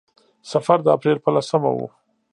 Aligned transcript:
سفر 0.51 0.77
د 0.83 0.87
اپرېل 0.95 1.17
په 1.25 1.29
لسمه 1.35 1.71
و. 1.75 1.79